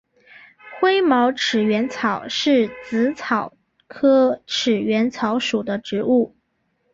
[0.79, 3.55] 灰毛齿缘草是紫草
[3.85, 6.35] 科齿缘草属的植物。